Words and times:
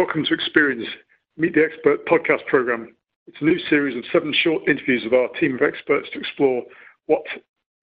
Welcome 0.00 0.24
to 0.24 0.34
Experian's 0.34 0.88
Meet 1.36 1.56
the 1.56 1.62
Expert 1.62 2.06
podcast 2.06 2.46
program. 2.46 2.96
It's 3.26 3.36
a 3.42 3.44
new 3.44 3.58
series 3.68 3.94
of 3.98 4.02
seven 4.10 4.32
short 4.32 4.66
interviews 4.66 5.02
with 5.04 5.12
our 5.12 5.28
team 5.38 5.56
of 5.56 5.60
experts 5.60 6.08
to 6.14 6.20
explore 6.20 6.62
what 7.04 7.20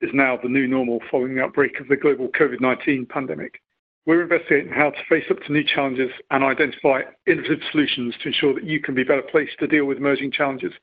is 0.02 0.10
now 0.16 0.36
the 0.42 0.50
new 0.50 0.68
normal 0.68 1.00
following 1.12 1.36
the 1.36 1.44
outbreak 1.44 1.80
of 1.80 1.88
the 1.88 1.96
global 1.96 2.28
COVID 2.30 2.60
19 2.60 3.06
pandemic. 3.06 3.62
We're 4.08 4.24
investigating 4.24 4.72
how 4.72 4.90
to 4.90 4.98
face 5.08 5.26
up 5.30 5.38
to 5.44 5.54
new 5.54 5.64
challenges 5.64 6.10
and 6.32 6.44
identify 6.44 7.02
innovative 7.28 7.60
solutions 7.72 8.16
to 8.24 8.30
ensure 8.30 8.56
that 8.56 8.64
you 8.64 8.80
can 8.82 8.96
be 8.96 9.04
better 9.04 9.22
placed 9.22 9.60
to 9.60 9.68
deal 9.68 9.86
with 9.86 10.00
emerging 10.00 10.32
challenges 10.32 10.74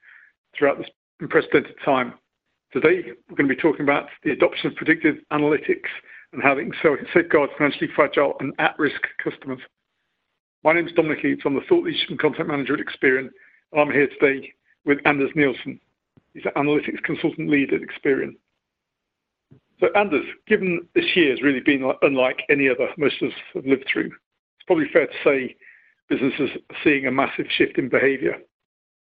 throughout 0.57 0.79
this 0.79 0.91
unprecedented 1.19 1.75
time. 1.85 2.15
Today, 2.73 3.11
we're 3.29 3.37
going 3.37 3.49
to 3.49 3.57
be 3.57 3.61
talking 3.61 3.83
about 3.83 4.07
the 4.23 4.31
adoption 4.31 4.69
of 4.69 4.77
predictive 4.77 5.17
analytics 5.33 5.91
and 6.33 6.41
how 6.45 6.55
they 6.55 6.63
can 6.63 6.73
safeguard 7.13 7.51
financially 7.59 7.91
fragile 7.97 8.35
and 8.39 8.53
at-risk 8.61 9.01
customers. 9.23 9.59
My 10.65 10.73
name 10.73 10.87
is 10.87 10.95
Dominic 10.95 11.23
Eaves. 11.23 11.43
I'm 11.45 11.57
the 11.57 11.61
Thought 11.69 11.85
Leadership 11.85 12.09
and 12.09 12.19
Content 12.19 12.49
Manager 12.49 12.73
at 12.73 12.81
Experian, 12.81 13.29
and 13.73 13.81
I'm 13.81 13.91
here 13.91 14.09
today 14.19 14.51
with 14.87 14.97
Anders 15.05 15.31
Nielsen. 15.35 15.79
He's 16.33 16.47
an 16.47 16.53
Analytics 16.57 17.03
Consultant 17.03 17.51
Lead 17.51 17.75
at 17.75 17.83
Experian. 17.83 18.37
So 19.79 19.89
Anders, 19.95 20.25
given 20.47 20.89
this 20.95 21.05
year 21.15 21.33
has 21.33 21.43
really 21.43 21.61
been 21.61 21.93
unlike 22.01 22.45
any 22.49 22.71
other 22.71 22.89
most 22.97 23.21
of 23.21 23.29
us 23.29 23.35
have 23.53 23.67
lived 23.67 23.85
through, 23.93 24.07
it's 24.07 24.67
probably 24.67 24.87
fair 24.91 25.07
to 25.07 25.13
say 25.23 25.55
businesses 26.09 26.49
are 26.71 26.77
seeing 26.83 27.07
a 27.07 27.11
massive 27.11 27.45
shift 27.59 27.77
in 27.77 27.91
behavior. 27.91 28.37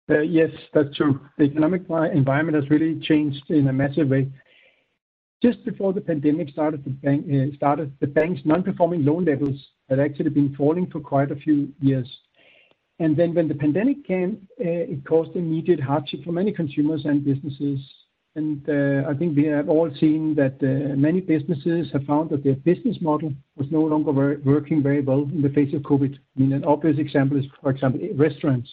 Uh, 0.09 0.19
yes, 0.19 0.49
that's 0.73 0.93
true. 0.97 1.21
The 1.37 1.45
economic 1.45 1.83
environment 2.13 2.55
has 2.55 2.69
really 2.69 2.99
changed 2.99 3.49
in 3.49 3.69
a 3.69 3.73
massive 3.73 4.09
way. 4.09 4.27
Just 5.43 5.65
before 5.65 5.91
the 5.91 5.99
pandemic 5.99 6.49
started, 6.51 6.85
the, 6.85 6.89
bank, 6.89 7.25
uh, 7.29 7.53
started, 7.57 7.91
the 7.99 8.07
bank's 8.07 8.39
non-performing 8.45 9.03
loan 9.03 9.25
levels 9.25 9.59
had 9.89 9.99
actually 9.99 10.29
been 10.29 10.55
falling 10.55 10.87
for 10.89 11.01
quite 11.01 11.31
a 11.31 11.35
few 11.35 11.73
years. 11.81 12.07
And 12.99 13.17
then 13.17 13.33
when 13.33 13.49
the 13.49 13.55
pandemic 13.55 14.07
came, 14.07 14.47
uh, 14.61 14.93
it 14.93 15.05
caused 15.05 15.35
immediate 15.35 15.81
hardship 15.81 16.23
for 16.23 16.31
many 16.31 16.53
consumers 16.53 17.03
and 17.03 17.25
businesses. 17.25 17.79
And 18.35 18.67
uh, 18.69 19.09
I 19.09 19.13
think 19.15 19.35
we 19.35 19.43
have 19.47 19.67
all 19.67 19.91
seen 19.99 20.33
that 20.35 20.61
many 20.97 21.19
businesses 21.19 21.91
have 21.91 22.05
found 22.05 22.29
that 22.29 22.45
their 22.45 22.55
business 22.55 22.97
model 23.01 23.33
was 23.57 23.67
no 23.69 23.81
longer 23.81 24.39
working 24.45 24.81
very 24.81 25.01
well 25.01 25.23
in 25.23 25.41
the 25.41 25.49
face 25.49 25.73
of 25.73 25.81
COVID. 25.81 26.15
I 26.15 26.39
mean, 26.39 26.53
an 26.53 26.63
obvious 26.63 26.97
example 26.97 27.37
is, 27.37 27.45
for 27.61 27.69
example, 27.69 27.99
restaurants. 28.15 28.69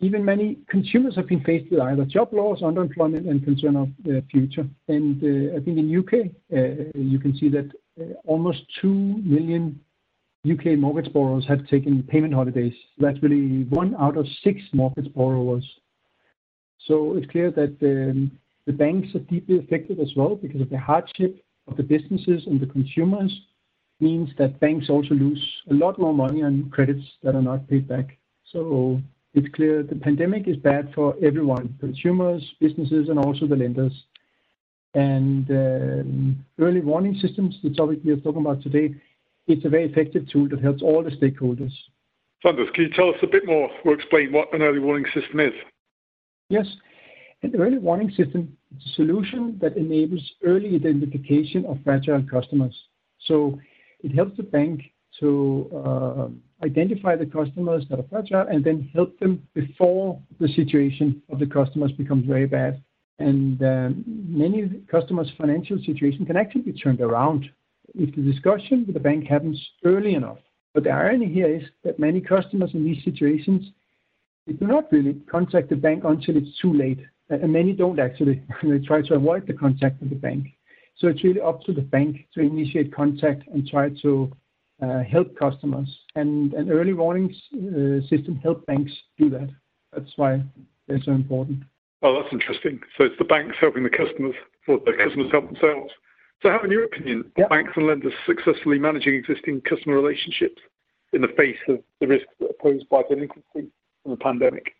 Even 0.00 0.24
many 0.24 0.58
consumers 0.68 1.16
have 1.16 1.26
been 1.26 1.42
faced 1.42 1.70
with 1.70 1.80
either 1.80 2.04
job 2.04 2.32
loss, 2.32 2.60
underemployment, 2.60 3.28
and 3.28 3.42
concern 3.42 3.74
of 3.76 3.88
the 4.04 4.22
future. 4.30 4.66
And 4.86 5.22
uh, 5.22 5.56
I 5.56 5.60
think 5.60 5.78
in 5.78 5.88
U.K., 5.88 6.30
uh, 6.52 6.56
you 6.94 7.18
can 7.18 7.36
see 7.36 7.48
that 7.48 7.70
almost 8.24 8.62
2 8.80 8.88
million 8.88 9.80
U.K. 10.44 10.76
mortgage 10.76 11.12
borrowers 11.12 11.44
have 11.48 11.66
taken 11.66 12.02
payment 12.04 12.32
holidays. 12.32 12.74
That's 12.98 13.20
really 13.22 13.64
one 13.64 13.96
out 13.98 14.16
of 14.16 14.26
six 14.44 14.60
mortgage 14.72 15.12
borrowers. 15.14 15.64
So 16.86 17.16
It's 17.16 17.30
clear 17.30 17.50
that 17.50 17.76
um, 17.82 18.30
the 18.66 18.72
banks 18.72 19.14
are 19.14 19.18
deeply 19.20 19.58
affected 19.58 20.00
as 20.00 20.12
well 20.16 20.36
because 20.36 20.60
of 20.60 20.70
the 20.70 20.78
hardship 20.78 21.44
of 21.66 21.76
the 21.76 21.82
businesses 21.82 22.44
and 22.46 22.60
the 22.60 22.66
consumers 22.66 23.32
means 24.00 24.30
that 24.38 24.60
banks 24.60 24.88
also 24.88 25.14
lose 25.14 25.42
a 25.70 25.74
lot 25.74 25.98
more 25.98 26.14
money 26.14 26.42
on 26.42 26.70
credits 26.70 27.04
that 27.22 27.34
are 27.34 27.42
not 27.42 27.68
paid 27.68 27.88
back. 27.88 28.16
It's 29.38 29.54
clear 29.54 29.84
the 29.84 29.94
pandemic 29.94 30.48
is 30.48 30.56
bad 30.56 30.92
for 30.92 31.14
everyone, 31.22 31.76
consumers, 31.78 32.42
businesses, 32.58 33.08
and 33.08 33.20
also 33.20 33.46
the 33.46 33.54
lenders. 33.54 33.92
And 34.94 35.48
um, 35.52 36.44
Early 36.58 36.80
warning 36.80 37.14
systems, 37.22 37.56
the 37.62 37.70
topic 37.70 38.00
we 38.04 38.10
are 38.10 38.16
talking 38.16 38.40
about 38.40 38.64
today, 38.64 38.96
it's 39.46 39.64
a 39.64 39.68
very 39.68 39.84
effective 39.84 40.28
tool 40.28 40.48
that 40.48 40.60
helps 40.60 40.82
all 40.82 41.04
the 41.04 41.10
stakeholders. 41.10 41.70
So 42.42 42.48
Anders, 42.48 42.68
can 42.74 42.84
you 42.84 42.90
tell 42.90 43.10
us 43.10 43.14
a 43.22 43.28
bit 43.28 43.46
more 43.46 43.70
or 43.84 43.94
explain 43.94 44.32
what 44.32 44.52
an 44.52 44.60
early 44.60 44.80
warning 44.80 45.06
system 45.14 45.38
is? 45.38 45.52
Yes. 46.48 46.66
An 47.44 47.54
early 47.60 47.78
warning 47.78 48.10
system 48.10 48.56
is 48.76 48.84
a 48.90 48.94
solution 48.94 49.56
that 49.60 49.76
enables 49.76 50.32
early 50.44 50.74
identification 50.74 51.64
of 51.66 51.78
fragile 51.84 52.24
customers. 52.28 52.74
So 53.26 53.60
it 54.02 54.12
helps 54.16 54.36
the 54.36 54.42
bank 54.42 54.80
to 55.20 55.70
uh, 55.72 56.28
identify 56.62 57.16
the 57.16 57.26
customers 57.26 57.84
that 57.88 57.98
are 57.98 58.06
fragile 58.10 58.46
and 58.48 58.64
then 58.64 58.90
help 58.94 59.18
them 59.18 59.46
before 59.54 60.20
the 60.40 60.48
situation 60.48 61.22
of 61.30 61.38
the 61.38 61.46
customers 61.46 61.92
becomes 61.92 62.26
very 62.26 62.46
bad. 62.46 62.82
And 63.18 63.62
um, 63.62 64.04
many 64.06 64.68
customers' 64.90 65.30
financial 65.36 65.78
situation 65.84 66.24
can 66.26 66.36
actually 66.36 66.62
be 66.62 66.72
turned 66.72 67.00
around 67.00 67.48
if 67.94 68.14
the 68.14 68.22
discussion 68.22 68.84
with 68.86 68.94
the 68.94 69.00
bank 69.00 69.26
happens 69.26 69.60
early 69.84 70.14
enough. 70.14 70.38
But 70.74 70.84
the 70.84 70.90
irony 70.90 71.26
here 71.26 71.48
is 71.48 71.62
that 71.84 71.98
many 71.98 72.20
customers 72.20 72.70
in 72.74 72.84
these 72.84 73.02
situations 73.04 73.72
they 74.46 74.54
do 74.54 74.66
not 74.66 74.90
really 74.90 75.14
contact 75.30 75.68
the 75.68 75.76
bank 75.76 76.04
until 76.04 76.36
it's 76.38 76.58
too 76.58 76.72
late. 76.72 77.00
And 77.28 77.52
many 77.52 77.74
don't 77.74 78.00
actually. 78.00 78.42
they 78.62 78.78
try 78.78 79.02
to 79.02 79.14
avoid 79.14 79.46
the 79.46 79.52
contact 79.52 80.00
with 80.00 80.08
the 80.08 80.16
bank. 80.16 80.46
So 80.96 81.08
it's 81.08 81.22
really 81.22 81.40
up 81.40 81.62
to 81.64 81.72
the 81.72 81.82
bank 81.82 82.26
to 82.34 82.40
initiate 82.40 82.94
contact 82.94 83.46
and 83.48 83.68
try 83.68 83.90
to 84.02 84.32
help 85.10 85.36
customers. 85.36 85.88
And 86.14 86.52
an 86.54 86.70
early 86.70 86.92
warning 86.92 87.34
uh, 87.54 88.06
system 88.08 88.36
help 88.42 88.66
banks 88.66 88.92
do 89.18 89.30
that. 89.30 89.50
That's 89.92 90.12
why 90.16 90.42
they're 90.86 91.02
so 91.02 91.12
important. 91.12 91.62
Oh, 92.02 92.20
that's 92.20 92.32
interesting. 92.32 92.80
So 92.96 93.04
it's 93.04 93.18
the 93.18 93.24
banks 93.24 93.56
helping 93.60 93.82
the 93.82 93.90
customers, 93.90 94.34
or 94.68 94.78
the 94.78 94.92
customers 94.92 95.30
help 95.32 95.46
themselves. 95.46 95.92
So 96.42 96.50
how, 96.50 96.60
in 96.62 96.70
your 96.70 96.84
opinion, 96.84 97.32
are 97.38 97.48
banks 97.48 97.72
and 97.74 97.86
lenders 97.88 98.12
successfully 98.24 98.78
managing 98.78 99.14
existing 99.14 99.62
customer 99.62 99.96
relationships 99.96 100.62
in 101.12 101.22
the 101.22 101.28
face 101.36 101.56
of 101.68 101.78
the 102.00 102.06
risks 102.06 102.28
that 102.38 102.50
are 102.50 102.60
posed 102.60 102.88
by 102.88 103.02
delinquency 103.08 103.72
from 104.02 104.10
the 104.12 104.16
pandemic? 104.16 104.74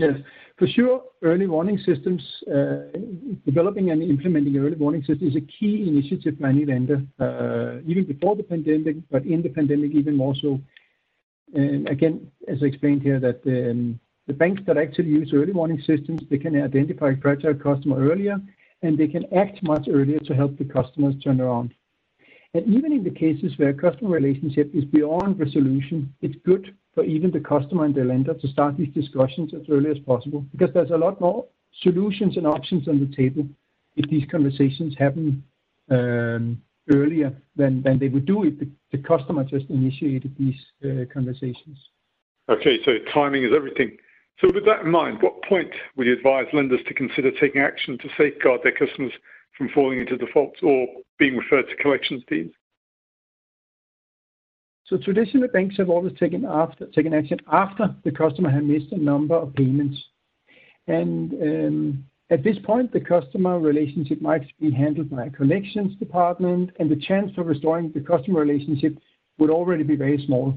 Yes, 0.00 0.14
for 0.56 0.68
sure, 0.68 1.02
early 1.22 1.48
warning 1.48 1.76
systems, 1.78 2.22
uh, 2.46 2.96
developing 3.44 3.90
and 3.90 4.00
implementing 4.00 4.56
early 4.56 4.76
warning 4.76 5.02
systems 5.02 5.34
is 5.34 5.36
a 5.36 5.40
key 5.40 5.88
initiative 5.88 6.36
for 6.38 6.46
any 6.46 6.64
lender, 6.64 7.02
uh, 7.18 7.80
even 7.84 8.04
before 8.04 8.36
the 8.36 8.44
pandemic, 8.44 8.96
but 9.10 9.26
in 9.26 9.42
the 9.42 9.48
pandemic 9.48 9.90
even 9.96 10.14
more 10.14 10.36
so. 10.36 10.60
Again, 11.52 12.30
as 12.46 12.62
I 12.62 12.66
explained 12.66 13.02
here, 13.02 13.18
that 13.18 13.40
um, 13.46 13.98
the 14.28 14.34
banks 14.34 14.62
that 14.66 14.78
actually 14.78 15.08
use 15.08 15.32
early 15.32 15.52
warning 15.52 15.82
systems, 15.84 16.20
they 16.30 16.38
can 16.38 16.62
identify 16.62 17.14
fragile 17.16 17.54
customer 17.54 17.98
earlier 17.98 18.40
and 18.82 18.96
they 18.96 19.08
can 19.08 19.24
act 19.34 19.60
much 19.64 19.88
earlier 19.90 20.20
to 20.20 20.34
help 20.34 20.56
the 20.58 20.64
customers 20.64 21.14
turn 21.24 21.40
around. 21.40 21.74
And 22.54 22.72
even 22.72 22.92
in 22.92 23.02
the 23.02 23.10
cases 23.10 23.58
where 23.58 23.72
customer 23.72 24.10
relationship 24.10 24.72
is 24.74 24.84
beyond 24.84 25.40
resolution, 25.40 26.14
it's 26.20 26.36
good 26.44 26.76
for 26.98 27.04
even 27.04 27.30
the 27.30 27.38
customer 27.38 27.84
and 27.84 27.94
the 27.94 28.02
lender 28.02 28.34
to 28.34 28.48
start 28.48 28.76
these 28.76 28.92
discussions 28.92 29.52
as 29.54 29.62
early 29.70 29.88
as 29.88 29.98
possible 30.00 30.44
because 30.50 30.68
there's 30.74 30.90
a 30.90 30.96
lot 30.96 31.20
more 31.20 31.46
solutions 31.82 32.36
and 32.36 32.44
options 32.44 32.88
on 32.88 32.98
the 32.98 33.14
table 33.14 33.46
if 33.94 34.10
these 34.10 34.24
conversations 34.28 34.96
happen 34.98 35.44
um, 35.92 36.60
earlier 36.90 37.32
than, 37.54 37.84
they 38.00 38.08
would 38.08 38.26
do 38.26 38.42
if 38.42 38.58
the, 38.58 38.68
the 38.90 38.98
customer 38.98 39.44
just 39.44 39.70
initiated 39.70 40.34
these 40.40 40.56
uh, 40.84 41.04
conversations. 41.12 41.78
Okay, 42.48 42.80
so 42.84 42.94
timing 43.14 43.44
is 43.44 43.52
everything. 43.54 43.96
So 44.40 44.50
with 44.52 44.64
that 44.66 44.80
in 44.80 44.90
mind, 44.90 45.18
what 45.22 45.40
point 45.44 45.70
would 45.94 46.08
you 46.08 46.14
advise 46.14 46.46
lenders 46.52 46.80
to 46.88 46.94
consider 46.94 47.30
taking 47.30 47.60
action 47.60 47.96
to 47.98 48.08
safeguard 48.18 48.62
their 48.64 48.72
customers 48.72 49.12
from 49.56 49.68
falling 49.72 50.00
into 50.00 50.16
default 50.16 50.56
or 50.64 50.88
being 51.16 51.36
referred 51.36 51.68
to 51.68 51.76
collections 51.76 52.24
teams? 52.28 52.50
So 54.88 54.96
traditional 54.96 55.48
banks 55.48 55.76
have 55.76 55.90
always 55.90 56.14
taken 56.18 56.46
action 56.46 57.38
after 57.52 57.94
the 58.04 58.10
customer 58.10 58.50
had 58.50 58.64
missed 58.64 58.90
a 58.92 58.96
number 58.96 59.34
of 59.34 59.54
payments. 59.54 59.98
And 60.86 61.32
um, 61.34 62.04
at 62.30 62.42
this 62.42 62.56
point, 62.64 62.92
the 62.92 63.00
customer 63.00 63.58
relationship 63.58 64.22
might 64.22 64.46
be 64.58 64.70
handled 64.70 65.10
by 65.10 65.26
a 65.26 65.30
collections 65.30 65.94
department, 65.98 66.70
and 66.78 66.90
the 66.90 66.96
chance 66.96 67.30
for 67.34 67.42
restoring 67.42 67.92
the 67.92 68.00
customer 68.00 68.40
relationship 68.40 68.98
would 69.38 69.50
already 69.50 69.82
be 69.82 69.96
very 69.96 70.24
small. 70.24 70.54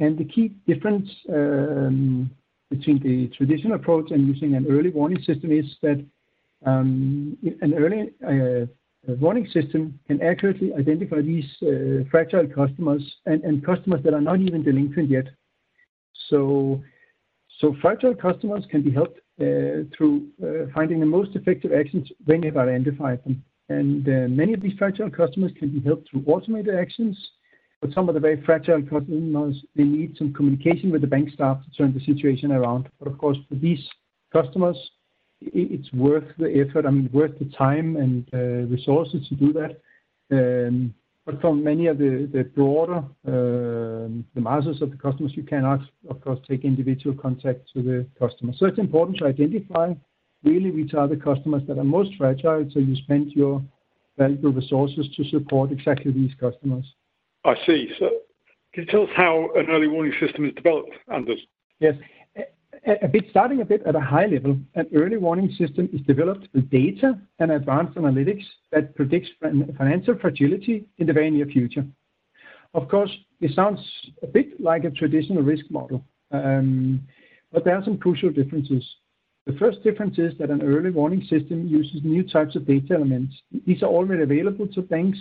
And 0.00 0.18
the 0.18 0.24
key 0.24 0.56
difference 0.66 1.08
um, 1.28 2.30
between 2.70 3.00
the 3.00 3.28
traditional 3.36 3.74
approach 3.74 4.10
and 4.10 4.26
using 4.26 4.56
an 4.56 4.66
early 4.68 4.90
warning 4.90 5.22
system 5.22 5.52
is 5.52 5.66
that 5.82 6.04
um, 6.64 7.38
an 7.60 7.74
early 7.74 8.10
warning 9.14 9.46
system 9.52 9.98
can 10.06 10.20
accurately 10.22 10.72
identify 10.74 11.20
these 11.20 11.44
uh, 11.62 12.08
fragile 12.10 12.46
customers 12.46 13.02
and, 13.26 13.64
customers 13.64 14.02
that 14.04 14.14
are 14.14 14.20
not 14.20 14.40
even 14.40 14.62
delinquent 14.62 15.10
yet. 15.10 15.26
So, 16.28 16.82
fragile 17.80 18.14
customers 18.14 18.64
can 18.70 18.82
be 18.82 18.90
helped 18.90 19.18
uh, 19.40 19.86
through 19.96 20.28
uh, 20.42 20.70
finding 20.74 21.00
the 21.00 21.06
most 21.06 21.36
effective 21.36 21.72
actions 21.72 22.08
when 22.24 22.40
they've 22.40 22.56
identified 22.56 23.22
them. 23.24 23.42
And 23.68 24.06
many 24.36 24.54
of 24.54 24.60
these 24.60 24.78
fragile 24.78 25.10
customers 25.10 25.50
can 25.58 25.70
be 25.70 25.80
helped 25.84 26.10
through 26.10 26.22
automated 26.26 26.74
actions 26.74 27.16
but 27.80 27.92
some 27.92 28.08
of 28.08 28.14
the 28.14 28.20
very 28.20 28.42
fragile 28.42 28.82
customers, 28.82 29.62
they 29.74 29.84
need 29.84 30.16
some 30.16 30.32
communication 30.32 30.90
with 30.90 31.02
the 31.02 31.06
bank 31.06 31.30
staff 31.30 31.62
to 31.64 31.70
turn 31.70 31.92
the 31.92 32.00
situation 32.00 32.52
around. 32.52 32.88
But 32.98 33.08
of 33.08 33.18
course, 33.18 33.36
for 33.48 33.54
these 33.54 33.86
customers, 34.32 34.76
it's 35.40 35.92
worth 35.92 36.24
the 36.38 36.64
effort, 36.66 36.86
I 36.86 36.90
mean, 36.90 37.10
worth 37.12 37.38
the 37.38 37.46
time 37.46 37.96
and 37.96 38.26
uh, 38.32 38.68
resources 38.70 39.26
to 39.28 39.34
do 39.34 39.52
that. 39.52 39.80
Um, 40.30 40.94
but 41.24 41.40
for 41.40 41.54
many 41.54 41.88
of 41.88 41.98
the 41.98 42.48
broader, 42.54 43.02
the 43.24 44.40
masses 44.40 44.80
of 44.80 44.92
the 44.92 44.96
customers, 44.96 45.32
you 45.34 45.42
cannot, 45.42 45.80
of 46.08 46.20
course, 46.20 46.38
take 46.48 46.64
individual 46.64 47.16
contact 47.16 47.68
to 47.74 47.82
the 47.82 48.06
customer. 48.16 48.52
So 48.56 48.66
it's 48.66 48.78
important 48.78 49.18
to 49.18 49.26
identify 49.26 49.94
really 50.44 50.70
which 50.70 50.94
are 50.94 51.08
the 51.08 51.16
customers 51.16 51.62
that 51.66 51.78
are 51.78 51.84
most 51.84 52.14
fragile, 52.16 52.70
so 52.72 52.78
you 52.78 52.94
spend 52.94 53.32
your 53.32 53.60
valuable 54.16 54.52
resources 54.52 55.08
to 55.16 55.24
support 55.24 55.72
exactly 55.72 56.12
these 56.12 56.32
customers. 56.38 56.84
I 57.44 57.54
see. 57.66 57.90
So 57.98 58.10
can 58.72 58.84
you 58.84 58.90
tell 58.90 59.02
us 59.02 59.10
how 59.16 59.50
an 59.56 59.66
early 59.68 59.88
warning 59.88 60.12
system 60.20 60.44
is 60.44 60.54
developed, 60.54 60.92
Anders? 61.12 61.40
Yes. 61.80 61.94
A 62.86 63.08
bit 63.08 63.24
starting 63.30 63.60
a 63.62 63.64
bit 63.64 63.82
at 63.84 63.96
a 63.96 64.00
high 64.00 64.26
level, 64.26 64.56
an 64.76 64.86
early 64.94 65.16
warning 65.16 65.50
system 65.58 65.88
is 65.92 66.00
developed 66.02 66.46
with 66.54 66.70
data 66.70 67.18
and 67.40 67.50
advanced 67.50 67.96
analytics 67.96 68.44
that 68.70 68.94
predicts 68.94 69.28
financial 69.40 70.16
fragility 70.20 70.86
in 70.98 71.08
the 71.08 71.12
very 71.12 71.28
near 71.30 71.46
future. 71.46 71.84
Of 72.74 72.88
course, 72.88 73.10
it 73.40 73.50
sounds 73.56 73.80
a 74.22 74.28
bit 74.28 74.60
like 74.60 74.84
a 74.84 74.90
traditional 74.90 75.42
risk 75.42 75.64
model, 75.68 76.04
um, 76.30 77.02
but 77.52 77.64
there 77.64 77.74
are 77.74 77.82
some 77.82 77.98
crucial 77.98 78.30
differences. 78.30 78.84
The 79.46 79.54
first 79.54 79.82
difference 79.82 80.18
is 80.18 80.34
that 80.38 80.50
an 80.50 80.62
early 80.62 80.90
warning 80.90 81.22
system 81.22 81.66
uses 81.66 82.02
new 82.04 82.22
types 82.22 82.54
of 82.54 82.68
data 82.68 82.94
elements. 82.94 83.34
These 83.66 83.82
are 83.82 83.86
already 83.88 84.22
available 84.22 84.68
to 84.68 84.82
banks, 84.82 85.18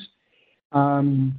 um, 0.71 1.33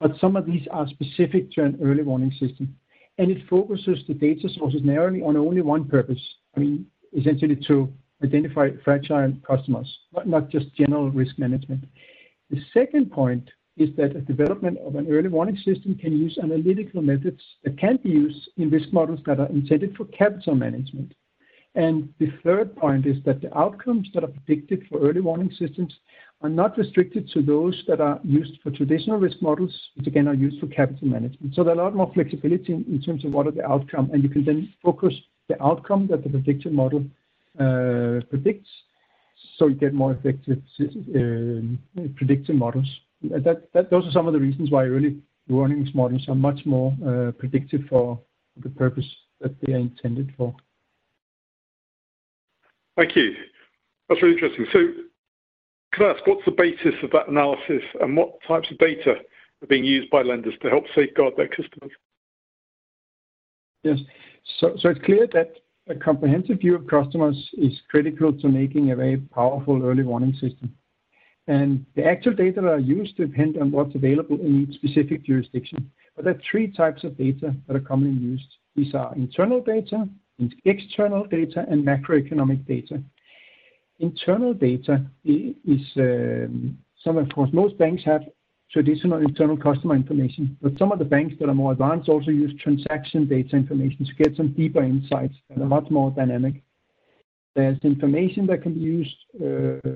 but 0.00 0.18
some 0.20 0.34
of 0.34 0.46
these 0.46 0.66
are 0.72 0.88
specific 0.88 1.52
to 1.52 1.64
an 1.64 1.78
early 1.80 2.02
warning 2.02 2.32
system, 2.40 2.76
and 3.18 3.30
it 3.30 3.46
focuses 3.48 3.98
the 4.08 4.14
data 4.14 4.48
sources 4.56 4.80
narrowly 4.82 5.22
on 5.22 5.36
only 5.36 5.62
one 5.62 5.84
purpose, 5.86 6.20
I 6.56 6.60
mean, 6.60 6.86
essentially 7.16 7.56
to 7.68 7.92
identify 8.22 8.70
fragile 8.84 9.32
customers, 9.46 9.98
not 10.24 10.50
just 10.50 10.74
general 10.74 11.10
risk 11.10 11.38
management. 11.38 11.84
The 12.50 12.60
second 12.72 13.12
point 13.12 13.48
is 13.76 13.90
that 13.96 14.16
a 14.16 14.20
development 14.20 14.78
of 14.78 14.94
an 14.94 15.08
early 15.10 15.28
warning 15.28 15.56
system 15.56 15.96
can 15.96 16.16
use 16.16 16.38
analytical 16.42 17.02
methods 17.02 17.42
that 17.64 17.78
can 17.78 17.98
be 18.02 18.10
used 18.10 18.48
in 18.56 18.70
risk 18.70 18.92
models 18.92 19.20
that 19.26 19.40
are 19.40 19.48
intended 19.48 19.96
for 19.96 20.04
capital 20.06 20.54
management. 20.54 21.12
And 21.74 22.14
the 22.20 22.32
third 22.44 22.76
point 22.76 23.04
is 23.04 23.16
that 23.24 23.40
the 23.40 23.56
outcomes 23.58 24.08
that 24.14 24.22
are 24.22 24.28
predicted 24.28 24.84
for 24.88 25.00
early 25.00 25.20
warning 25.20 25.50
systems 25.58 25.92
are 26.42 26.48
not 26.50 26.76
restricted 26.76 27.28
to 27.30 27.42
those 27.42 27.82
that 27.88 28.00
are 28.00 28.20
used 28.22 28.60
for 28.62 28.70
traditional 28.70 29.18
risk 29.18 29.38
models, 29.40 29.74
which 29.96 30.06
again, 30.06 30.28
are 30.28 30.34
used 30.34 30.60
for 30.60 30.66
capital 30.66 31.08
management. 31.08 31.54
So 31.54 31.64
there 31.64 31.74
are 31.74 31.80
a 31.80 31.84
lot 31.84 31.94
more 31.94 32.10
flexibility 32.12 32.72
in 32.74 33.02
terms 33.04 33.24
of 33.24 33.32
what 33.32 33.46
are 33.46 33.52
the 33.52 33.64
outcome, 33.64 34.10
and 34.12 34.22
you 34.22 34.28
can 34.28 34.44
then 34.44 34.72
focus 34.82 35.14
the 35.48 35.62
outcome 35.62 36.06
that 36.08 36.22
the 36.22 36.28
prediction 36.28 36.74
model 36.74 37.04
uh, 37.58 38.20
predicts, 38.28 38.68
so 39.56 39.68
you 39.68 39.74
get 39.74 39.94
more 39.94 40.12
effective 40.12 40.60
uh, 40.80 42.06
predictive 42.16 42.56
models. 42.56 42.88
Those 43.22 44.06
are 44.06 44.12
some 44.12 44.26
of 44.26 44.32
the 44.32 44.40
reasons 44.40 44.70
why 44.70 44.84
early 44.84 45.18
warnings 45.48 45.94
models 45.94 46.24
are 46.28 46.34
much 46.34 46.60
more 46.66 46.92
uh, 47.06 47.32
predictive 47.32 47.82
for 47.88 48.18
the 48.62 48.68
purpose 48.68 49.06
that 49.40 49.54
they 49.62 49.72
are 49.72 49.78
intended 49.78 50.32
for. 50.36 50.54
Thank 52.96 53.16
you. 53.16 53.34
That's 54.08 54.22
really 54.22 54.34
interesting. 54.34 54.66
Can 55.94 56.06
I 56.06 56.10
ask, 56.10 56.26
what's 56.26 56.44
the 56.44 56.50
basis 56.50 56.94
of 57.04 57.10
that 57.12 57.28
analysis, 57.28 57.82
and 58.00 58.16
what 58.16 58.42
types 58.48 58.68
of 58.70 58.78
data 58.78 59.14
are 59.62 59.66
being 59.68 59.84
used 59.84 60.10
by 60.10 60.22
lenders 60.22 60.54
to 60.62 60.68
help 60.68 60.84
safeguard 60.92 61.34
their 61.36 61.46
customers? 61.46 61.92
Yes. 63.84 64.00
It's 64.60 65.04
clear 65.04 65.28
that 65.32 65.52
a 65.86 65.94
comprehensive 65.94 66.58
view 66.58 66.74
of 66.74 66.86
customers 66.88 67.36
is 67.58 67.80
critical 67.88 68.32
to 68.32 68.48
making 68.48 68.90
a 68.90 68.96
very 68.96 69.18
powerful 69.18 69.84
early 69.84 70.02
warning 70.02 70.32
system. 70.32 70.74
And 71.46 71.84
the 71.94 72.04
actual 72.04 72.32
data 72.32 72.60
that 72.62 72.72
are 72.72 72.78
used 72.78 73.16
depend 73.16 73.58
on 73.58 73.70
what's 73.70 73.94
available 73.94 74.40
in 74.40 74.62
each 74.62 74.74
specific 74.76 75.24
jurisdiction. 75.24 75.92
But 76.16 76.24
there 76.24 76.34
are 76.34 76.40
three 76.50 76.72
types 76.72 77.04
of 77.04 77.16
data 77.16 77.54
that 77.68 77.76
are 77.76 77.80
commonly 77.80 78.20
used. 78.20 78.56
These 78.74 78.94
are 78.94 79.14
internal 79.14 79.60
data, 79.60 80.08
external 80.64 81.26
data, 81.26 81.66
and 81.70 81.86
macroeconomic 81.86 82.66
data. 82.66 83.00
Internal 84.00 84.54
data 84.54 85.04
is, 85.24 85.82
um, 85.96 86.78
some, 87.02 87.16
of 87.16 87.28
course, 87.34 87.50
most 87.52 87.78
banks 87.78 88.02
have 88.04 88.22
traditional 88.72 89.18
internal 89.18 89.56
customer 89.56 89.94
information, 89.94 90.56
but 90.60 90.76
some 90.78 90.90
of 90.90 90.98
the 90.98 91.04
banks 91.04 91.34
that 91.38 91.48
are 91.48 91.54
more 91.54 91.72
advanced 91.72 92.08
also 92.08 92.30
use 92.30 92.52
transaction 92.60 93.26
data 93.28 93.54
information 93.54 94.04
to 94.04 94.14
get 94.14 94.36
some 94.36 94.48
deeper 94.48 94.82
insights 94.82 95.34
and 95.50 95.62
are 95.62 95.66
much 95.66 95.88
more 95.90 96.10
dynamic. 96.10 96.54
There's 97.54 97.78
information 97.82 98.46
that 98.48 98.62
can 98.62 98.74
be 98.74 98.80
used 98.80 99.14
uh, 99.36 99.90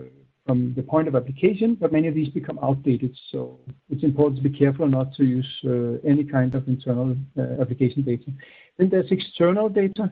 from 0.46 0.74
the 0.76 0.82
point 0.82 1.08
of 1.08 1.16
application, 1.16 1.74
but 1.74 1.92
many 1.92 2.06
of 2.06 2.14
these 2.14 2.28
become 2.28 2.58
outdated, 2.62 3.16
so 3.32 3.58
it's 3.90 4.04
important 4.04 4.42
to 4.42 4.48
be 4.48 4.56
careful 4.56 4.86
not 4.86 5.12
to 5.14 5.24
use 5.24 5.50
uh, 5.66 6.08
any 6.08 6.22
kind 6.22 6.54
of 6.54 6.66
internal 6.68 7.16
uh, 7.36 7.60
application 7.60 8.02
data. 8.02 8.30
Then 8.78 8.88
there's 8.90 9.10
external 9.10 9.68
data. 9.68 10.10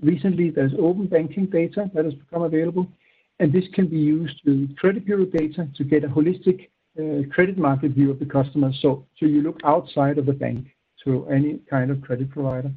Recently, 0.00 0.50
there's 0.50 0.72
open 0.78 1.06
banking 1.06 1.46
data 1.46 1.90
that 1.94 2.04
has 2.04 2.14
become 2.14 2.42
available, 2.42 2.88
and 3.38 3.52
this 3.52 3.64
can 3.74 3.86
be 3.86 3.98
used 3.98 4.40
with 4.44 4.76
credit 4.76 5.04
bureau 5.04 5.26
data 5.26 5.68
to 5.76 5.84
get 5.84 6.04
a 6.04 6.08
holistic 6.08 6.68
uh, 6.98 7.28
credit 7.34 7.58
market 7.58 7.90
view 7.92 8.10
of 8.10 8.18
the 8.18 8.26
customer. 8.26 8.70
So 8.82 9.06
so 9.18 9.26
you 9.26 9.42
look 9.42 9.60
outside 9.64 10.16
of 10.18 10.26
the 10.26 10.32
bank 10.32 10.66
to 11.04 11.26
any 11.28 11.60
kind 11.68 11.90
of 11.90 12.00
credit 12.00 12.30
provider. 12.30 12.72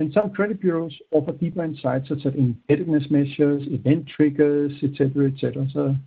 And 0.00 0.12
some 0.12 0.30
credit 0.30 0.60
bureaus 0.60 0.92
offer 1.12 1.32
deeper 1.32 1.62
insights 1.62 2.08
such 2.08 2.26
as 2.26 2.34
indebtedness 2.34 3.04
measures, 3.10 3.62
event 3.68 4.08
triggers, 4.08 4.72
et 4.82 4.90
cetera. 4.98 5.30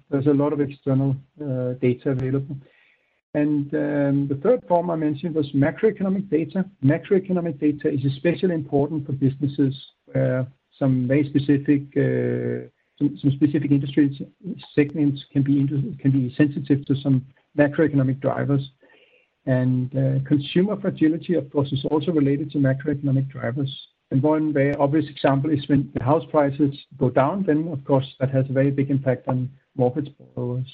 There's 0.09 0.27
a 0.27 0.33
lot 0.33 0.51
of 0.51 0.59
external 0.59 1.15
uh, 1.41 1.73
data 1.87 2.11
available. 2.11 2.57
And 3.33 3.73
um 3.73 4.27
the 4.31 4.39
third 4.43 4.61
form 4.67 4.89
I 4.89 4.95
mentioned 4.95 5.35
was 5.35 5.47
macroeconomic 5.51 6.29
data. 6.29 6.65
Macroeconomic 6.83 7.59
data 7.59 7.87
is 7.97 8.03
especially 8.13 8.55
important 8.55 9.05
for 9.05 9.13
businesses 9.13 9.73
where 10.05 10.47
some 10.79 11.07
very 11.07 11.25
specific 11.31 11.83
uh, 11.95 12.67
industry 12.99 14.31
segments 14.75 15.23
can 15.31 15.43
be 15.43 16.33
sensitive 16.35 16.85
to 16.85 16.95
some 16.95 17.25
macroeconomic 17.57 18.19
drivers. 18.19 18.69
And 19.45 19.95
uh, 19.95 20.27
consumer 20.27 20.79
fragility, 20.79 21.35
of 21.35 21.49
course, 21.51 21.71
is 21.71 21.85
also 21.89 22.11
related 22.11 22.51
to 22.51 22.57
macroeconomic 22.57 23.29
drivers. 23.29 23.73
And 24.11 24.21
one 24.21 24.53
very 24.53 24.75
obvious 24.75 25.05
example 25.09 25.51
is 25.51 25.67
when 25.67 25.89
the 25.93 26.03
house 26.03 26.23
prices 26.29 26.75
go 26.97 27.09
down, 27.09 27.43
then 27.43 27.69
of 27.71 27.83
course, 27.85 28.05
that 28.19 28.29
has 28.31 28.45
a 28.49 28.53
very 28.53 28.71
big 28.71 28.89
impact 28.89 29.27
on 29.27 29.49
mortgage 29.75 30.09
borrowers. 30.35 30.67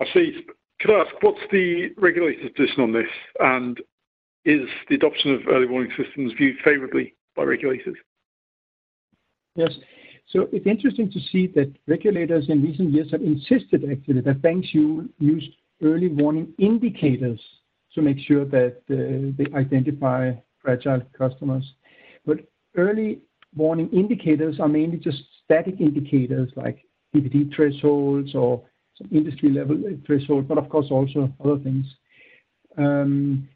I 0.00 0.06
see. 0.12 0.44
Could 0.80 0.90
I 0.90 1.00
ask, 1.00 1.14
what's 1.20 1.38
the 1.52 1.90
regulator's 1.96 2.50
position 2.56 2.82
on 2.82 2.92
this, 2.92 3.06
and 3.38 3.80
is 4.44 4.68
the 4.88 4.96
adoption 4.96 5.32
of 5.32 5.42
early 5.48 5.66
warning 5.66 5.92
systems 5.96 6.32
viewed 6.32 6.56
favorably 6.64 7.14
by 7.36 7.44
regulators? 7.44 7.96
Yes. 9.54 9.72
So 10.28 10.48
it's 10.52 10.66
interesting 10.66 11.10
to 11.10 11.20
see 11.30 11.46
that 11.48 11.70
regulators 11.86 12.48
in 12.48 12.62
recent 12.62 12.92
years 12.92 13.10
have 13.10 13.22
insisted 13.22 13.84
actually 13.90 14.20
that 14.20 14.40
banks 14.40 14.68
use 14.72 15.44
early 15.82 16.08
warning 16.08 16.54
indicators 16.58 17.40
to 17.94 18.02
make 18.02 18.18
sure 18.20 18.44
that 18.46 18.78
uh, 18.90 19.34
they 19.36 19.58
identify 19.58 20.32
fragile 20.62 21.02
customers. 21.16 21.74
But 22.24 22.38
early 22.76 23.20
warning 23.54 23.90
indicators 23.90 24.58
are 24.60 24.68
mainly 24.68 24.96
just 24.96 25.22
static 25.44 25.80
indicators 25.80 26.50
like 26.56 26.84
DPD 27.14 27.54
thresholds 27.54 28.34
or 28.34 28.62
some 28.96 29.08
industry-level 29.10 29.98
threshold, 30.06 30.48
but 30.48 30.58
of 30.58 30.68
course, 30.68 30.86
also 30.90 31.30
other 31.44 31.58
things. 31.58 31.84
Um, 32.78 33.48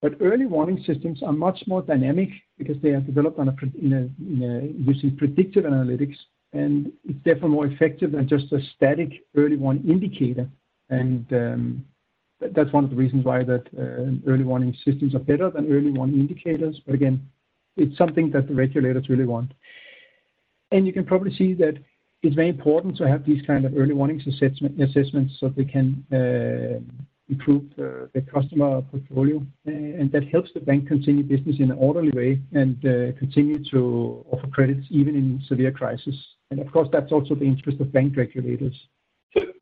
But 0.00 0.14
early 0.20 0.46
warning 0.46 0.82
systems 0.86 1.22
are 1.22 1.32
much 1.32 1.64
more 1.66 1.82
dynamic 1.82 2.28
because 2.56 2.76
they 2.82 2.90
are 2.90 3.00
developed 3.00 3.38
using 3.38 5.16
predictive 5.16 5.64
analytics, 5.64 6.16
and 6.52 6.92
it's 7.04 7.18
therefore 7.24 7.48
more 7.48 7.66
effective 7.66 8.12
than 8.12 8.28
just 8.28 8.52
a 8.52 8.60
static 8.76 9.10
early 9.36 9.56
warning 9.56 9.88
indicator. 9.88 10.48
And 10.90 11.26
um 11.32 11.84
that's 12.40 12.72
one 12.72 12.84
of 12.84 12.90
the 12.90 12.96
reasons 12.96 13.24
why 13.24 13.42
that 13.42 13.64
early 14.26 14.44
warning 14.44 14.72
systems 14.84 15.14
are 15.14 15.18
better 15.18 15.50
than 15.50 15.72
early 15.72 15.90
warning 15.90 16.20
indicators. 16.20 16.80
But 16.86 16.94
again, 16.94 17.28
it's 17.76 17.98
something 17.98 18.30
that 18.30 18.46
the 18.46 18.54
regulators 18.54 19.08
really 19.08 19.24
want. 19.24 19.52
And 20.70 20.86
you 20.86 20.92
can 20.92 21.04
probably 21.04 21.34
see 21.34 21.54
that 21.54 21.76
it's 22.22 22.36
very 22.36 22.48
important 22.48 22.96
to 22.98 23.08
have 23.08 23.24
these 23.24 23.44
kind 23.46 23.64
of 23.64 23.76
early 23.76 23.92
warnings 23.92 24.24
assessments 24.26 25.36
so 25.40 25.48
they 25.48 25.64
can 25.64 26.04
improve 27.28 27.64
uh, 27.78 28.06
the 28.14 28.22
customer 28.32 28.82
portfolio, 28.82 29.44
and 29.66 30.10
that 30.12 30.26
helps 30.28 30.50
the 30.54 30.60
bank 30.60 30.88
continue 30.88 31.22
business 31.22 31.56
in 31.58 31.70
an 31.70 31.78
orderly 31.78 32.10
way 32.10 32.40
and 32.52 32.76
uh, 32.86 33.18
continue 33.18 33.62
to 33.70 34.24
offer 34.30 34.46
credits 34.48 34.86
even 34.90 35.14
in 35.14 35.42
severe 35.46 35.70
crisis. 35.70 36.16
And 36.50 36.60
of 36.60 36.72
course, 36.72 36.88
that's 36.90 37.12
also 37.12 37.34
the 37.34 37.44
interest 37.44 37.80
of 37.80 37.92
bank 37.92 38.16
regulators. 38.16 38.74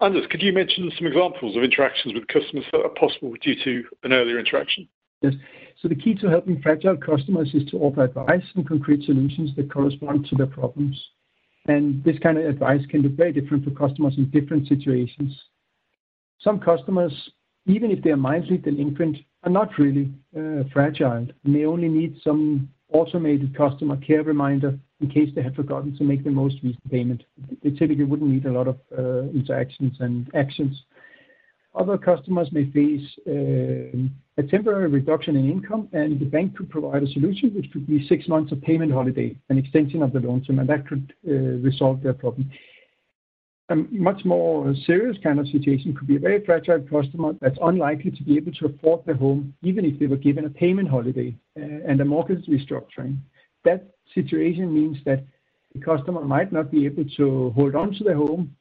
Anders, 0.00 0.26
could 0.30 0.42
you 0.42 0.52
mention 0.52 0.90
some 0.96 1.06
examples 1.06 1.56
of 1.56 1.64
interactions 1.64 2.14
with 2.14 2.28
customers 2.28 2.64
that 2.70 2.82
are 2.82 2.88
possible 2.90 3.34
due 3.42 3.56
to 3.64 3.84
an 4.04 4.12
earlier 4.12 4.38
interaction? 4.38 4.88
Yes. 5.22 5.34
So 5.80 5.88
the 5.88 5.94
key 5.94 6.14
to 6.16 6.28
helping 6.28 6.62
fragile 6.62 6.96
customers 6.96 7.50
is 7.52 7.68
to 7.70 7.78
offer 7.78 8.04
advice 8.04 8.44
and 8.54 8.66
concrete 8.66 9.04
solutions 9.04 9.50
that 9.56 9.70
correspond 9.72 10.26
to 10.28 10.36
their 10.36 10.46
problems. 10.46 11.02
And 11.66 12.04
this 12.04 12.18
kind 12.20 12.38
of 12.38 12.44
advice 12.44 12.82
can 12.88 13.02
be 13.02 13.08
very 13.08 13.32
different 13.32 13.64
for 13.64 13.70
customers 13.70 14.14
in 14.16 14.30
different 14.30 14.68
situations. 14.68 15.36
some 16.38 16.60
customers, 16.60 17.12
even 17.66 17.90
if 17.90 18.02
they 18.02 18.10
are 18.10 18.16
mildly 18.16 18.58
delinquent, 18.58 19.18
are 19.42 19.50
not 19.50 19.70
really 19.78 20.12
uh, 20.36 20.64
fragile 20.72 21.12
and 21.12 21.32
they 21.44 21.64
only 21.64 21.88
need 21.88 22.16
some 22.22 22.68
automated 22.92 23.56
customer 23.56 23.96
care 23.96 24.22
reminder 24.22 24.78
in 25.00 25.08
case 25.08 25.28
they 25.34 25.42
have 25.42 25.54
forgotten 25.54 25.96
to 25.96 26.04
make 26.04 26.24
the 26.24 26.30
most 26.30 26.56
recent 26.62 26.90
payment. 26.90 27.22
They 27.62 27.70
typically 27.70 28.04
wouldn't 28.04 28.30
need 28.30 28.46
a 28.46 28.52
lot 28.52 28.68
of 28.68 28.78
uh, 28.96 29.28
interactions 29.30 29.96
and 30.00 30.28
actions. 30.34 30.82
Other 31.74 31.98
customers 31.98 32.48
may 32.52 32.70
face 32.70 33.06
uh, 33.28 34.08
a 34.38 34.42
temporary 34.48 34.88
reduction 34.88 35.36
in 35.36 35.50
income, 35.50 35.88
and 35.92 36.18
the 36.18 36.24
bank 36.24 36.56
could 36.56 36.70
provide 36.70 37.02
a 37.02 37.06
solution 37.08 37.52
which 37.54 37.70
could 37.72 37.86
be 37.86 38.06
six 38.08 38.28
months 38.28 38.50
of 38.52 38.62
payment 38.62 38.92
holiday, 38.92 39.36
an 39.50 39.58
extension 39.58 40.02
of 40.02 40.12
the 40.12 40.20
loan 40.20 40.42
term, 40.42 40.58
and 40.58 40.68
that 40.68 40.88
could 40.88 41.12
resolve 41.22 42.02
their 42.02 42.14
problem. 42.14 42.50
A 43.68 43.74
much 43.74 44.24
more 44.24 44.74
serious 44.86 45.16
kind 45.22 45.40
of 45.40 45.48
situation 45.48 45.94
could 45.94 46.06
be 46.06 46.16
a 46.16 46.20
very 46.20 46.44
fragile 46.44 46.80
customer 46.80 47.34
that's 47.40 47.58
unlikely 47.62 48.12
to 48.12 48.22
be 48.22 48.36
able 48.36 48.52
to 48.52 48.66
afford 48.66 49.04
their 49.04 49.16
home, 49.16 49.54
even 49.62 49.84
if 49.84 49.98
they 49.98 50.06
were 50.06 50.16
given 50.16 50.44
a 50.44 50.50
payment 50.50 50.88
holiday 50.88 51.34
and 51.56 52.00
a 52.00 52.04
mortgage 52.04 52.46
restructuring. 52.46 53.18
That 53.64 53.92
situation 54.14 54.72
means 54.72 54.98
that 55.04 55.24
the 55.74 55.80
customer 55.80 56.22
might 56.24 56.52
not 56.52 56.70
be 56.70 56.86
able 56.86 57.04
to 57.16 57.50
hold 57.56 57.74
on 57.74 57.92
to 57.94 58.04
their 58.04 58.14
home 58.14 58.56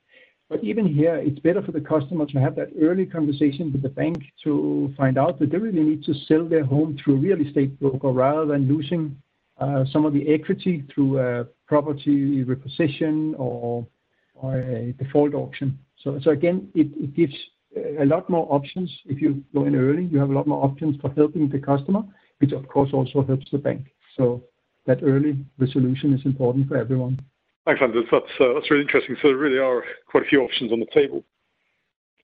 but 0.50 0.64
even 0.64 0.86
here, 0.86 1.16
it's 1.16 1.40
better 1.40 1.62
for 1.64 1.72
the 1.72 1.82
customer 1.82 2.28
to 2.28 2.40
have 2.40 2.56
that 2.56 2.70
early 2.80 3.06
conversation 3.06 3.72
with 3.72 3.82
the 3.82 3.90
bank 3.90 4.24
to 4.44 4.94
find 4.96 5.18
out 5.18 5.40
that 5.40 5.50
they 5.50 5.58
really 5.58 5.82
need 5.82 6.04
to 6.04 6.14
sell 6.28 6.46
their 6.46 6.64
home 6.64 6.98
through 7.04 7.16
a 7.16 7.18
real 7.18 7.42
estate 7.42 7.80
broker 7.80 8.10
rather 8.10 8.46
than 8.46 8.68
losing 8.68 9.20
uh, 9.58 9.86
some 9.92 10.06
of 10.06 10.14
the 10.14 10.32
equity 10.32 10.84
through 10.94 11.20
a 11.20 11.46
property 11.68 12.44
repossession 12.44 13.34
or, 13.40 13.88
or 14.36 14.60
a 14.60 14.94
default 14.94 15.34
auction. 15.34 15.78
So, 16.02 16.20
so 16.22 16.32
again, 16.32 16.70
it, 16.76 17.16
gives 17.16 17.34
a 18.00 18.06
lot 18.06 18.30
more 18.30 18.48
options. 18.50 18.92
If 19.06 19.22
you 19.22 19.44
go 19.54 19.66
in 19.66 19.76
early, 19.76 20.06
you 20.06 20.20
have 20.20 20.30
a 20.30 20.34
lot 20.34 20.48
more 20.48 20.64
options 20.64 21.00
for 21.02 21.10
helping 21.12 21.50
the 21.50 21.60
customer, 21.60 22.04
which 22.40 22.52
of 22.52 22.68
course 22.68 22.92
also 22.94 23.24
helps 23.24 23.50
the 23.52 23.58
bank. 23.58 23.88
So 24.18 24.44
that 24.86 25.00
early 25.04 25.38
resolution 25.58 26.14
is 26.14 26.26
important 26.26 26.68
for 26.68 26.78
everyone. 26.78 27.20
Thanks, 27.66 27.82
Anders. 27.82 28.06
That's, 28.12 28.26
uh, 28.40 28.54
that's 28.54 28.70
really 28.70 28.84
interesting. 28.84 29.16
So 29.22 29.30
there 29.30 29.38
really 29.38 29.58
are 29.58 29.84
quite 30.08 30.24
a 30.24 30.28
few 30.28 30.42
options 30.42 30.72
on 30.72 30.80
the 30.80 30.86
table. 30.94 31.24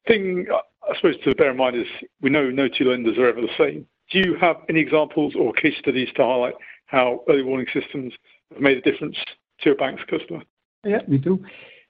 Thing 0.07 0.45
I 0.83 0.95
suppose 0.95 1.15
to 1.23 1.35
bear 1.35 1.51
in 1.51 1.57
mind 1.57 1.75
is 1.75 1.87
we 2.21 2.29
know 2.29 2.49
no 2.49 2.67
two 2.67 2.85
lenders 2.85 3.17
are 3.17 3.27
ever 3.27 3.41
the 3.41 3.47
same. 3.57 3.85
Do 4.11 4.19
you 4.19 4.35
have 4.39 4.57
any 4.69 4.79
examples 4.79 5.33
or 5.35 5.53
case 5.53 5.75
studies 5.79 6.09
to 6.15 6.23
highlight 6.23 6.55
how 6.87 7.23
early 7.29 7.43
warning 7.43 7.67
systems 7.73 8.13
have 8.51 8.61
made 8.61 8.77
a 8.77 8.81
difference 8.81 9.17
to 9.61 9.71
a 9.71 9.75
bank's 9.75 10.03
customer? 10.09 10.41
Yeah, 10.83 11.01
we 11.07 11.17
do. 11.17 11.43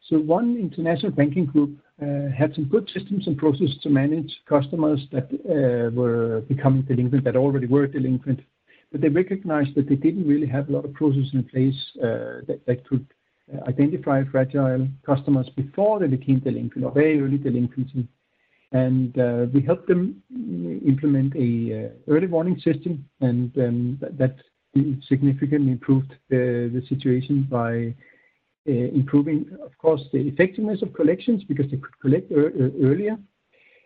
So 0.10 0.18
one 0.18 0.58
international 0.58 1.12
banking 1.12 1.46
group 1.46 1.78
uh, 2.02 2.30
had 2.36 2.54
some 2.56 2.66
good 2.66 2.90
systems 2.94 3.28
and 3.28 3.38
processes 3.38 3.78
to 3.84 3.90
manage 3.90 4.32
customers 4.50 5.00
that 5.12 5.30
uh, 5.46 5.92
were 5.94 6.42
becoming 6.42 6.82
delinquent, 6.82 7.24
that 7.26 7.36
already 7.36 7.68
were 7.68 7.88
delinquent. 7.88 8.40
But 8.92 9.02
they 9.02 9.10
recognized 9.10 9.76
that 9.76 9.88
they 9.88 9.96
didn't 9.96 10.28
really 10.28 10.48
have 10.48 10.70
a 10.70 10.72
lot 10.72 10.86
of 10.86 10.94
processes 10.94 11.30
in 11.34 11.44
place 11.44 11.76
uh, 11.98 12.42
that, 12.66 12.86
could 12.90 13.06
identify 13.68 14.24
fragile 14.32 14.88
customers 15.06 15.48
before 15.56 16.00
they 16.00 16.08
became 16.08 16.40
delinquent 16.40 16.86
or 16.86 16.92
very 16.92 17.22
early 17.22 17.38
delinquency. 17.38 18.08
And 18.72 19.14
we 19.54 19.62
helped 19.62 19.88
them 19.88 20.22
implement 20.32 21.36
a 21.36 21.86
uh, 21.86 21.90
early 22.14 22.28
warning 22.28 22.60
system, 22.60 23.06
and 23.20 23.56
um, 23.58 24.00
that 24.02 24.36
significantly 25.08 25.72
improved 25.74 26.14
the 26.30 26.82
situation 26.88 27.48
by 27.50 27.94
Uh, 28.68 28.74
improving, 28.94 29.44
of 29.66 29.76
course, 29.80 30.02
the 30.14 30.20
effectiveness 30.20 30.84
of 30.84 30.94
collections 30.94 31.44
because 31.44 31.66
they 31.72 31.78
could 31.78 32.00
collect 32.00 32.32
uh, 32.32 32.42
uh, 32.42 32.70
earlier, 32.84 33.18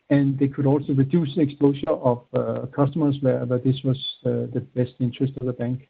and 0.10 0.38
they 0.38 0.50
could 0.50 0.66
also 0.66 0.92
reduce 0.92 1.34
the 1.34 1.42
exposure 1.42 1.90
of 1.90 2.26
customers 2.74 3.16
where 3.22 3.46
this 3.64 3.80
was 3.86 3.98
the 4.24 4.68
best 4.76 4.92
interest 5.00 5.32
of 5.40 5.48
the 5.48 5.54
bank. 5.54 5.88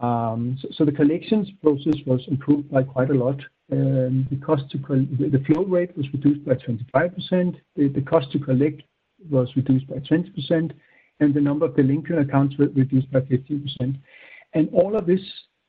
Um, 0.00 0.58
so 0.72 0.84
the 0.84 0.92
collections 0.92 1.48
process 1.62 1.94
was 2.04 2.20
improved 2.28 2.70
by 2.70 2.82
quite 2.82 3.08
a 3.08 3.14
lot. 3.14 3.40
Um, 3.72 4.28
the 4.30 5.42
flow 5.46 5.64
rate 5.64 5.96
was 5.96 6.06
reduced 6.12 6.44
by 6.44 6.54
25%, 6.54 7.56
the 7.76 8.02
cost 8.02 8.30
to 8.32 8.38
collect 8.38 8.82
was 9.30 9.48
reduced 9.56 9.86
by 9.88 9.96
20%, 10.00 10.70
and 11.20 11.34
the 11.34 11.40
number 11.40 11.64
of 11.64 11.74
delinquent 11.74 12.28
accounts 12.28 12.58
were 12.58 12.68
reduced 12.68 13.10
by 13.10 13.20
15%. 13.20 13.98
And 14.52 14.68
All 14.74 14.96
of 14.96 15.06
this 15.06 15.22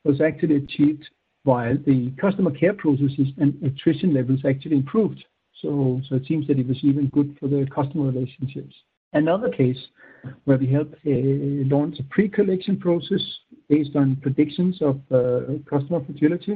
was 0.04 0.20
actually 0.20 0.58
achieved 0.58 1.10
while 1.48 1.78
the 1.86 2.12
customer 2.20 2.52
care 2.52 2.74
processes 2.74 3.30
and 3.38 3.52
attrition 3.64 4.14
levels 4.14 4.42
actually 4.52 4.76
improved. 4.76 5.24
So 5.62 6.02
It 6.12 6.26
seems 6.28 6.46
that 6.48 6.60
it 6.60 6.68
was 6.68 6.80
even 6.84 7.08
good 7.08 7.38
for 7.40 7.48
the 7.48 7.66
customer 7.74 8.06
relationships. 8.12 8.76
Another 9.14 9.50
case 9.50 9.82
where 10.44 10.58
we 10.58 10.68
helped 10.68 10.96
uh, 11.06 11.10
launch 11.74 11.96
a 12.00 12.04
pre-collection 12.16 12.76
process 12.78 13.24
based 13.70 13.96
on 13.96 14.18
predictions 14.18 14.76
of 14.82 14.96
uh, 15.10 15.54
customer 15.74 16.04
fragility, 16.06 16.56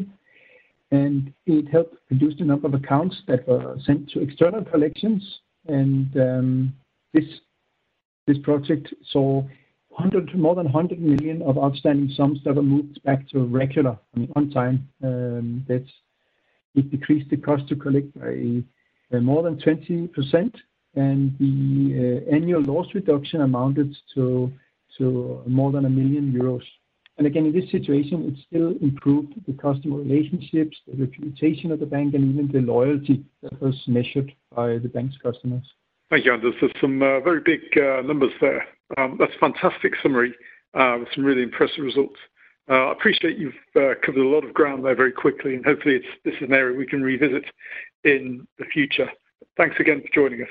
and 0.91 1.33
it 1.45 1.65
helped 1.69 1.95
reduce 2.11 2.37
the 2.37 2.43
number 2.43 2.67
of 2.67 2.73
accounts 2.73 3.15
that 3.29 3.47
were 3.47 3.77
sent 3.87 4.09
to 4.09 4.19
external 4.19 4.63
collections. 4.65 5.23
And 5.67 6.07
um, 6.17 6.73
This 7.13 8.37
project 8.43 8.93
saw 9.11 9.43
more 10.35 10.55
than 10.55 10.65
100 10.65 11.01
million 11.01 11.41
of 11.41 11.57
outstanding 11.57 12.13
sums 12.15 12.39
that 12.43 12.55
were 12.55 12.63
moved 12.63 13.01
back 13.03 13.27
to 13.29 13.45
regular, 13.45 13.97
I 14.15 14.19
mean, 14.19 14.31
on 14.35 14.49
time. 14.49 14.87
Um, 15.03 15.65
it 15.69 16.89
decreased 16.89 17.29
the 17.29 17.37
cost 17.37 17.67
to 17.67 17.75
collect 17.75 18.17
by 18.17 18.63
more 19.19 19.43
than 19.43 19.57
20%, 19.57 20.55
and 20.95 21.37
the 21.39 22.23
uh, 22.27 22.35
annual 22.35 22.61
loss 22.61 22.87
reduction 22.93 23.41
amounted 23.41 23.95
to 24.15 24.51
more 24.99 25.71
than 25.71 25.83
1 25.83 25.95
million 25.95 26.31
euros. 26.31 26.63
And 27.17 27.27
Again, 27.27 27.45
in 27.45 27.53
this 27.53 27.69
situation, 27.69 28.33
it 28.33 28.43
still 28.47 28.73
improved 28.81 29.33
the 29.45 29.53
customer 29.53 29.97
relationships, 29.97 30.77
the 30.87 31.05
reputation 31.05 31.71
of 31.71 31.79
the 31.79 31.85
bank, 31.85 32.13
and 32.15 32.33
even 32.33 32.51
the 32.51 32.61
loyalty 32.61 33.23
that 33.43 33.61
was 33.61 33.75
measured 33.87 34.33
by 34.55 34.77
the 34.77 34.89
bank's 34.89 35.17
customers. 35.17 35.63
Thank 36.09 36.25
you, 36.25 36.33
Anders. 36.33 36.55
There's 36.59 36.71
some 36.81 37.01
uh, 37.01 37.19
very 37.19 37.41
big 37.41 37.61
uh, 37.77 38.01
numbers 38.01 38.33
there. 38.41 38.65
Um, 38.97 39.17
that's 39.19 39.33
a 39.35 39.39
fantastic 39.39 39.93
summary 40.01 40.33
uh, 40.73 40.97
with 40.99 41.09
some 41.13 41.23
really 41.23 41.43
impressive 41.43 41.83
results. 41.83 42.17
Uh, 42.69 42.87
I 42.87 42.91
appreciate 42.91 43.37
you've 43.37 43.53
uh, 43.75 43.95
covered 44.05 44.21
a 44.21 44.27
lot 44.27 44.45
of 44.45 44.53
ground 44.53 44.85
there 44.85 44.95
very 44.95 45.11
quickly, 45.11 45.55
and 45.55 45.65
hopefully 45.65 46.01
this 46.23 46.35
is 46.35 46.41
an 46.41 46.53
area 46.53 46.77
we 46.77 46.85
can 46.85 47.01
revisit 47.01 47.45
in 48.03 48.47
the 48.59 48.65
future. 48.65 49.09
Thanks 49.57 49.75
again 49.79 50.01
for 50.01 50.09
joining 50.13 50.41
us. 50.41 50.49